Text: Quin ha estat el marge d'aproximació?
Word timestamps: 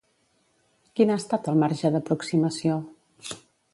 Quin 0.99 1.11
ha 1.11 1.17
estat 1.21 1.49
el 1.53 1.61
marge 1.65 1.93
d'aproximació? 1.97 2.79